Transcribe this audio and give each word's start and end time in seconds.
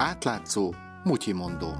Átlátszó, 0.00 0.74
mutyimondó. 1.04 1.74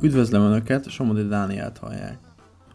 Üdvözlöm 0.00 0.42
Önöket, 0.42 0.88
Somodi 0.88 1.26
Dániát 1.26 1.78
hallják. 1.78 2.18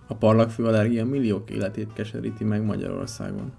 A 0.07 0.15
parlagfű 0.15 0.63
allergia 0.63 1.05
milliók 1.05 1.49
életét 1.49 1.93
keseríti 1.93 2.43
meg 2.43 2.63
Magyarországon. 2.63 3.53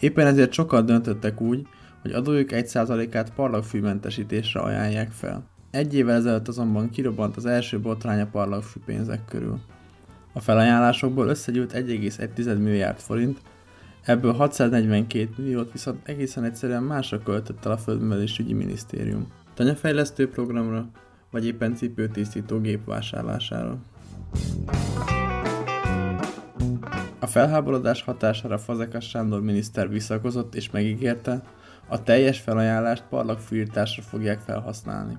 Éppen 0.00 0.26
ezért 0.26 0.52
sokan 0.52 0.86
döntöttek 0.86 1.40
úgy, 1.40 1.66
hogy 2.02 2.12
adójuk 2.12 2.48
1%-át 2.52 3.30
parlagfűmentesítésre 3.30 4.60
ajánlják 4.60 5.10
fel. 5.10 5.44
Egy 5.70 5.94
évvel 5.94 6.16
ezelőtt 6.16 6.48
azonban 6.48 6.90
kirobbant 6.90 7.36
az 7.36 7.46
első 7.46 7.80
botrány 7.80 8.20
a 8.20 8.26
parlagfű 8.26 8.80
pénzek 8.84 9.24
körül. 9.24 9.60
A 10.32 10.40
felajánlásokból 10.40 11.28
összegyűlt 11.28 11.72
1,1 11.72 12.58
milliárd 12.58 12.98
forint, 12.98 13.40
ebből 14.04 14.32
642 14.32 15.28
milliót 15.36 15.72
viszont 15.72 16.08
egészen 16.08 16.44
egyszerűen 16.44 16.82
másra 16.82 17.18
költött 17.18 17.64
el 17.64 17.72
a 17.72 17.76
Földművelésügyi 17.76 18.52
Minisztérium. 18.52 19.26
Tanyafejlesztő 19.54 20.28
programra, 20.28 20.86
vagy 21.30 21.46
éppen 21.46 21.74
cipőtisztító 21.74 22.60
gép 22.60 22.84
vásárlására. 22.84 23.78
A 27.18 27.26
felháborodás 27.26 28.02
hatására 28.02 28.58
Fazekas 28.58 29.08
Sándor 29.08 29.42
miniszter 29.42 29.88
visszakozott 29.88 30.54
és 30.54 30.70
megígérte, 30.70 31.42
a 31.88 32.02
teljes 32.02 32.40
felajánlást 32.40 33.04
parlagfűírtásra 33.08 34.02
fogják 34.02 34.40
felhasználni. 34.40 35.18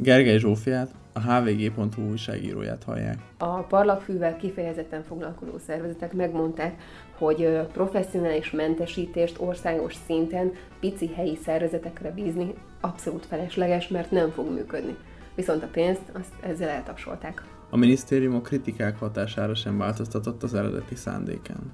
Gergely 0.00 0.38
Zsófiát, 0.38 0.90
a 1.12 1.20
hvg.hu 1.20 2.08
újságíróját 2.08 2.84
hallják. 2.84 3.18
A 3.38 3.58
parlagfűvel 3.58 4.36
kifejezetten 4.36 5.02
foglalkozó 5.02 5.58
szervezetek 5.66 6.12
megmondták, 6.12 6.80
hogy 7.16 7.60
professzionális 7.72 8.50
mentesítést 8.50 9.36
országos 9.38 9.94
szinten 10.06 10.52
pici 10.80 11.12
helyi 11.14 11.38
szervezetekre 11.44 12.10
bízni 12.10 12.54
abszolút 12.80 13.26
felesleges, 13.26 13.88
mert 13.88 14.10
nem 14.10 14.30
fog 14.30 14.50
működni. 14.50 14.96
Viszont 15.34 15.62
a 15.62 15.68
pénzt 15.72 16.02
azt 16.12 16.32
ezzel 16.40 16.68
eltapsolták. 16.68 17.42
A 17.70 17.76
minisztérium 17.76 18.34
a 18.34 18.40
kritikák 18.40 18.98
hatására 18.98 19.54
sem 19.54 19.78
változtatott 19.78 20.42
az 20.42 20.54
eredeti 20.54 20.94
szándékán. 20.94 21.72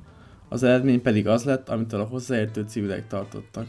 Az 0.49 0.63
eredmény 0.63 1.03
pedig 1.03 1.29
az 1.29 1.45
lett, 1.45 1.69
amitől 1.69 2.01
a 2.01 2.05
hozzáértő 2.05 2.65
civilek 2.69 3.07
tartottak. 3.07 3.67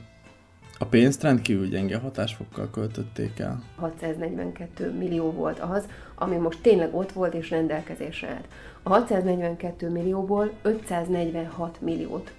A 0.78 0.86
pénzt 0.86 1.24
rendkívül 1.24 1.68
gyenge 1.68 1.98
hatásfokkal 1.98 2.70
költötték 2.70 3.40
el. 3.40 3.64
642 3.76 4.92
millió 4.92 5.32
volt 5.32 5.60
az, 5.60 5.86
ami 6.16 6.36
most 6.36 6.62
tényleg 6.62 6.96
ott 6.96 7.12
volt 7.12 7.34
és 7.34 7.50
rendelkezésre 7.50 8.28
állt. 8.28 8.48
A 8.84 8.90
642 8.90 9.90
millióból 9.90 10.52
546 10.62 11.82
milliót 11.82 12.34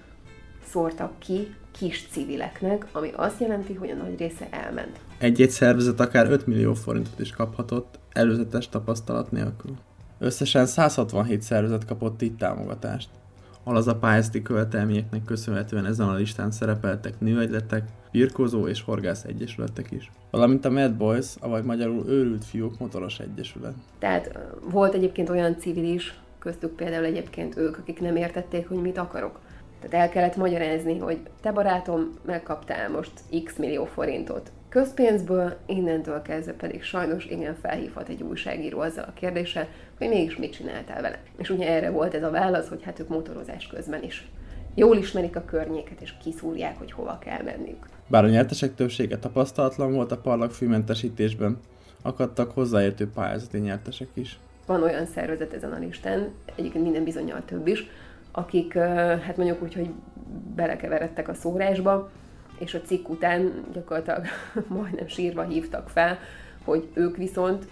szórtak 0.68 1.18
ki 1.18 1.54
kis 1.70 2.08
civileknek, 2.10 2.86
ami 2.92 3.10
azt 3.16 3.40
jelenti, 3.40 3.74
hogy 3.74 3.90
a 3.90 3.94
nagy 3.94 4.18
része 4.18 4.48
elment. 4.50 5.00
Egy-egy 5.18 5.50
szervezet 5.50 6.00
akár 6.00 6.30
5 6.30 6.46
millió 6.46 6.74
forintot 6.74 7.20
is 7.20 7.30
kaphatott, 7.30 7.98
előzetes 8.12 8.68
tapasztalat 8.68 9.30
nélkül. 9.30 9.76
Összesen 10.18 10.66
167 10.66 11.42
szervezet 11.42 11.84
kapott 11.84 12.22
így 12.22 12.36
támogatást. 12.36 13.08
Alaz 13.64 13.86
a 13.86 13.96
pályázati 13.96 14.42
követelményeknek 14.42 15.24
köszönhetően 15.24 15.86
ezen 15.86 16.08
a 16.08 16.14
listán 16.14 16.50
szerepeltek 16.50 17.20
nőegyletek, 17.20 17.88
birkózó 18.16 18.66
és 18.66 18.82
horgász 18.82 19.24
egyesületek 19.24 19.90
is. 19.90 20.10
Valamint 20.30 20.64
a 20.64 20.70
Mad 20.70 20.94
Boys, 20.94 21.26
avagy 21.40 21.64
magyarul 21.64 22.04
őrült 22.08 22.44
fiúk 22.44 22.78
motoros 22.78 23.18
egyesület. 23.18 23.74
Tehát 23.98 24.38
volt 24.70 24.94
egyébként 24.94 25.28
olyan 25.28 25.58
civil 25.58 25.94
is, 25.94 26.18
köztük 26.38 26.76
például 26.76 27.04
egyébként 27.04 27.56
ők, 27.56 27.78
akik 27.78 28.00
nem 28.00 28.16
értették, 28.16 28.68
hogy 28.68 28.80
mit 28.80 28.98
akarok. 28.98 29.40
Tehát 29.80 30.06
el 30.06 30.12
kellett 30.12 30.36
magyarázni, 30.36 30.98
hogy 30.98 31.18
te 31.40 31.52
barátom, 31.52 32.12
megkaptál 32.26 32.90
most 32.90 33.12
x 33.44 33.56
millió 33.56 33.84
forintot 33.84 34.52
közpénzből, 34.68 35.56
innentől 35.66 36.22
kezdve 36.22 36.52
pedig 36.52 36.82
sajnos 36.82 37.26
igen 37.26 37.54
felhívhat 37.62 38.08
egy 38.08 38.22
újságíró 38.22 38.80
azzal 38.80 39.04
a 39.04 39.12
kérdéssel, 39.14 39.68
hogy 39.98 40.08
mégis 40.08 40.36
mit 40.36 40.52
csináltál 40.52 41.02
vele. 41.02 41.22
És 41.38 41.50
ugye 41.50 41.68
erre 41.68 41.90
volt 41.90 42.14
ez 42.14 42.22
a 42.22 42.30
válasz, 42.30 42.68
hogy 42.68 42.82
hát 42.82 43.00
ők 43.00 43.08
motorozás 43.08 43.66
közben 43.66 44.02
is 44.02 44.28
jól 44.76 44.96
ismerik 44.96 45.36
a 45.36 45.44
környéket, 45.44 46.00
és 46.00 46.14
kiszúrják, 46.22 46.78
hogy 46.78 46.92
hova 46.92 47.18
kell 47.18 47.42
mennünk. 47.42 47.86
Bár 48.06 48.24
a 48.24 48.28
nyertesek 48.28 48.74
többsége 48.74 49.18
tapasztalatlan 49.18 49.92
volt 49.92 50.12
a 50.12 50.18
parlagfűmentesítésben, 50.18 51.58
akadtak 52.02 52.50
hozzáértő 52.50 53.10
pályázati 53.10 53.58
nyertesek 53.58 54.08
is. 54.14 54.38
Van 54.66 54.82
olyan 54.82 55.06
szervezet 55.06 55.52
ezen 55.52 55.72
a 55.72 55.78
listán, 55.78 56.28
egyébként 56.54 56.84
minden 56.84 57.04
bizonyal 57.04 57.42
több 57.44 57.66
is, 57.66 57.86
akik, 58.32 58.74
hát 59.22 59.36
mondjuk 59.36 59.62
úgy, 59.62 59.74
hogy 59.74 59.90
belekeveredtek 60.54 61.28
a 61.28 61.34
szórásba, 61.34 62.10
és 62.58 62.74
a 62.74 62.80
cikk 62.80 63.08
után 63.08 63.64
gyakorlatilag 63.72 64.24
majdnem 64.68 65.08
sírva 65.08 65.42
hívtak 65.42 65.88
fel, 65.88 66.18
hogy 66.64 66.88
ők 66.94 67.16
viszont 67.16 67.66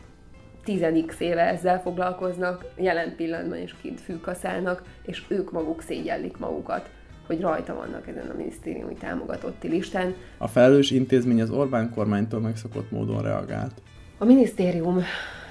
10x 0.66 1.18
éve 1.18 1.42
ezzel 1.42 1.80
foglalkoznak, 1.80 2.64
jelen 2.76 3.16
pillanatban 3.16 3.58
is 3.58 3.74
kint 3.82 4.00
fűkaszálnak, 4.00 4.82
és 5.06 5.22
ők 5.28 5.52
maguk 5.52 5.82
szégyellik 5.82 6.38
magukat 6.38 6.90
hogy 7.26 7.40
rajta 7.40 7.74
vannak 7.74 8.08
ezen 8.08 8.30
a 8.30 8.36
minisztériumi 8.36 8.94
támogatotti 8.94 9.68
listán. 9.68 10.14
A 10.38 10.48
felelős 10.48 10.90
intézmény 10.90 11.40
az 11.40 11.50
Orbán 11.50 11.90
kormánytól 11.90 12.40
megszokott 12.40 12.90
módon 12.90 13.22
reagált. 13.22 13.72
A 14.18 14.24
minisztérium 14.24 15.02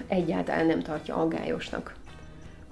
egyáltalán 0.08 0.66
nem 0.66 0.80
tartja 0.80 1.16
aggályosnak 1.16 1.94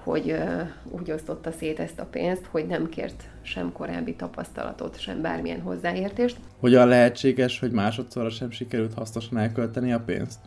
hogy 0.03 0.35
úgy 0.83 1.11
osztotta 1.11 1.51
szét 1.51 1.79
ezt 1.79 1.99
a 1.99 2.05
pénzt, 2.05 2.45
hogy 2.51 2.65
nem 2.67 2.89
kért 2.89 3.23
sem 3.41 3.71
korábbi 3.71 4.15
tapasztalatot, 4.15 4.99
sem 4.99 5.21
bármilyen 5.21 5.61
hozzáértést. 5.61 6.37
Hogyan 6.59 6.87
lehetséges, 6.87 7.59
hogy 7.59 7.71
másodszorra 7.71 8.29
sem 8.29 8.51
sikerült 8.51 8.93
hasznosan 8.93 9.37
elkölteni 9.37 9.93
a 9.93 9.99
pénzt? 9.99 10.39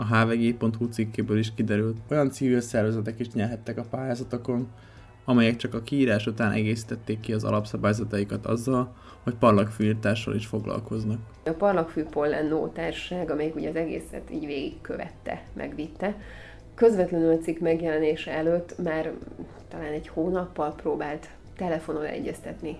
A 0.00 0.04
hvg.hu 0.04 0.88
cikkéből 0.88 1.38
is 1.38 1.54
kiderült, 1.54 1.96
olyan 2.10 2.30
civil 2.30 2.60
szervezetek 2.60 3.18
is 3.18 3.30
nyerhettek 3.30 3.78
a 3.78 3.84
pályázatokon, 3.90 4.68
amelyek 5.24 5.56
csak 5.56 5.74
a 5.74 5.82
kiírás 5.82 6.26
után 6.26 6.52
egészítették 6.52 7.20
ki 7.20 7.32
az 7.32 7.44
alapszabályzataikat 7.44 8.46
azzal, 8.46 8.94
hogy 9.22 9.34
parlagfűírtással 9.34 10.34
is 10.34 10.46
foglalkoznak. 10.46 11.18
A 11.44 11.50
parlagfű 11.50 12.02
pollen 12.02 12.70
társaság, 12.72 13.30
amelyik 13.30 13.54
ugye 13.54 13.68
az 13.68 13.76
egészet 13.76 14.30
így 14.30 14.46
végigkövette, 14.46 15.42
megvitte, 15.52 16.16
közvetlenül 16.74 17.32
a 17.32 17.38
cikk 17.38 17.58
megjelenése 17.58 18.30
előtt 18.30 18.82
már 18.82 19.12
talán 19.68 19.92
egy 19.92 20.08
hónappal 20.08 20.74
próbált 20.74 21.30
telefonon 21.56 22.04
egyeztetni 22.04 22.76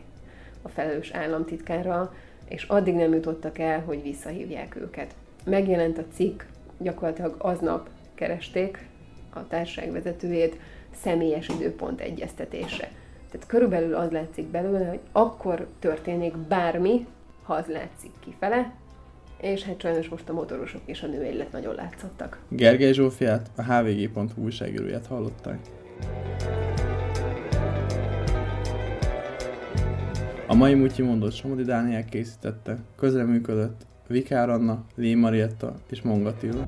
a 0.63 0.69
felelős 0.69 1.11
államtitkárral, 1.11 2.15
és 2.49 2.65
addig 2.65 2.95
nem 2.95 3.13
jutottak 3.13 3.59
el, 3.59 3.81
hogy 3.81 4.03
visszahívják 4.03 4.77
őket. 4.77 5.15
Megjelent 5.45 5.99
a 5.99 6.05
cikk, 6.13 6.43
gyakorlatilag 6.83 7.35
aznap 7.39 7.89
keresték 8.15 8.89
a 9.31 9.47
társaság 9.47 9.93
vezetőjét 9.93 10.59
személyes 10.95 11.49
időpont 11.49 12.01
egyeztetésre. 12.01 12.91
Tehát 13.31 13.47
körülbelül 13.47 13.95
az 13.95 14.11
látszik 14.11 14.47
belőle, 14.47 14.89
hogy 14.89 15.01
akkor 15.13 15.67
történik 15.79 16.37
bármi, 16.37 17.07
ha 17.43 17.55
az 17.55 17.67
látszik 17.67 18.11
kifele, 18.21 18.75
és 19.41 19.65
hát 19.65 19.81
sajnos 19.81 20.09
most 20.09 20.29
a 20.29 20.33
motorosok 20.33 20.81
és 20.85 21.03
a 21.03 21.07
nőegylet 21.07 21.53
nagyon 21.53 21.75
látszottak. 21.75 22.39
Gergely 22.49 22.93
Zsófiát, 22.93 23.51
a 23.57 23.63
hvg.hu 23.63 24.43
újságíróját 24.43 25.07
hallották. 25.07 25.59
A 30.47 30.55
mai 30.55 30.75
Mutyi 30.75 31.03
mondott 31.03 31.33
Somodi 31.33 31.63
Dániel 31.63 32.05
készítette, 32.05 32.77
közreműködött 32.97 33.87
Vikár 34.11 34.49
Anna, 34.51 34.85
Lé 34.95 35.15
Marietta 35.15 35.75
és 35.91 36.03
Mongatilla. 36.03 36.67